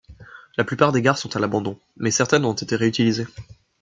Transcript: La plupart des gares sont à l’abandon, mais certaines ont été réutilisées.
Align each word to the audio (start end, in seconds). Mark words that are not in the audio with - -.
La 0.57 0.63
plupart 0.63 0.91
des 0.91 1.03
gares 1.03 1.19
sont 1.19 1.35
à 1.37 1.39
l’abandon, 1.39 1.77
mais 1.95 2.09
certaines 2.09 2.45
ont 2.45 2.53
été 2.53 2.75
réutilisées. 2.75 3.27